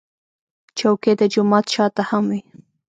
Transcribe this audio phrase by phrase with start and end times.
[0.77, 2.41] چوکۍ د جومات شا ته هم وي.